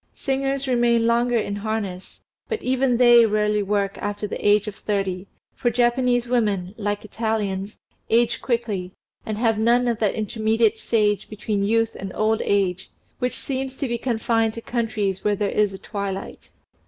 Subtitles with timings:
[0.15, 5.27] Singers remain longer in harness, but even they rarely work after the age of thirty,
[5.55, 7.77] for Japanese women, like Italians,
[8.09, 8.93] age quickly,
[9.27, 13.87] and have none of that intermediate stage between youth and old age, which seems to
[13.87, 16.49] be confined to countries where there is a twilight.